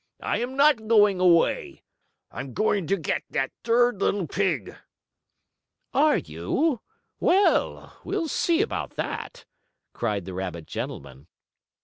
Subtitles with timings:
[0.23, 1.83] "I am not going away.
[2.31, 4.75] I am going to get that third little pig!"
[5.93, 6.81] "Are you?
[7.19, 9.45] Well, we'll see about that!"
[9.93, 11.27] cried the rabbit gentleman.